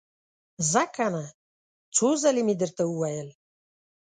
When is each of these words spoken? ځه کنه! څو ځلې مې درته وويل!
ځه 0.71 0.83
کنه! 0.95 1.23
څو 1.95 2.07
ځلې 2.21 2.41
مې 2.47 2.55
درته 2.61 2.83
وويل! 2.87 3.29